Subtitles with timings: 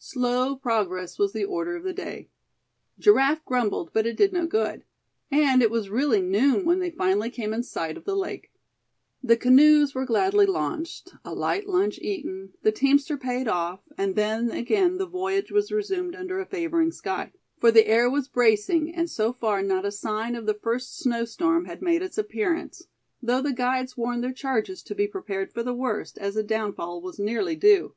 [0.00, 2.28] Slow progress was the order of the day.
[2.98, 4.82] Giraffe grumbled, but it did no good.
[5.30, 8.50] And it was really noon when they finally came in sight of the lake.
[9.22, 14.50] The canoes were gladly launched, a light lunch eaten, the teamster paid off, and then
[14.50, 19.08] again the voyage was resumed under a favoring sky; for the air was bracing, and
[19.08, 22.88] so far not a sign of the first snow storm had made its appearance,
[23.22, 27.00] though the guides warned their charges to be prepared for the worst, as a downfall
[27.00, 27.94] was nearly due.